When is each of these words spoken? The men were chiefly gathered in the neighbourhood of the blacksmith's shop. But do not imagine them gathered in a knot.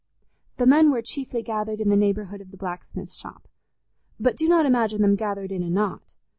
The 0.57 0.65
men 0.65 0.89
were 0.89 1.03
chiefly 1.03 1.43
gathered 1.43 1.79
in 1.79 1.89
the 1.89 1.95
neighbourhood 1.95 2.41
of 2.41 2.49
the 2.49 2.57
blacksmith's 2.57 3.19
shop. 3.19 3.47
But 4.19 4.35
do 4.35 4.47
not 4.49 4.65
imagine 4.65 5.03
them 5.03 5.15
gathered 5.15 5.51
in 5.51 5.61
a 5.61 5.69
knot. 5.69 6.15